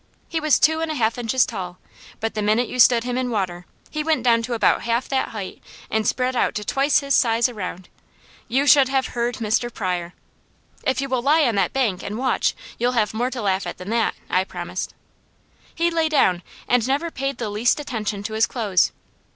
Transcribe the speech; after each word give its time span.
He 0.27 0.39
was 0.39 0.57
two 0.57 0.81
and 0.81 0.89
a 0.89 0.95
half 0.95 1.19
inches 1.19 1.45
tall; 1.45 1.77
but 2.19 2.33
the 2.33 2.41
minute 2.41 2.67
you 2.67 2.79
stood 2.79 3.03
him 3.03 3.19
in 3.19 3.29
water 3.29 3.67
he 3.91 4.03
went 4.03 4.23
down 4.23 4.41
to 4.41 4.55
about 4.55 4.81
half 4.81 5.07
that 5.09 5.27
height 5.27 5.61
and 5.91 6.07
spread 6.07 6.35
out 6.35 6.55
to 6.55 6.65
twice 6.65 7.01
his 7.01 7.13
size 7.13 7.47
around. 7.47 7.87
You 8.47 8.65
should 8.65 8.89
have 8.89 9.09
heard 9.09 9.35
Mr. 9.35 9.71
Pryor. 9.71 10.15
"If 10.83 11.01
you 11.01 11.07
will 11.09 11.21
lie 11.21 11.43
on 11.43 11.53
the 11.53 11.69
bank 11.71 12.01
and 12.01 12.17
watch 12.17 12.55
you'll 12.79 12.93
have 12.93 13.13
more 13.13 13.29
to 13.29 13.43
laugh 13.43 13.67
at 13.67 13.77
than 13.77 13.91
that," 13.91 14.15
I 14.27 14.43
promised. 14.43 14.95
He 15.75 15.91
lay 15.91 16.09
down 16.09 16.41
and 16.67 16.87
never 16.87 17.11
paid 17.11 17.37
the 17.37 17.51
least 17.51 17.79
attention 17.79 18.23
to 18.23 18.33
his 18.33 18.47
clothes. 18.47 18.91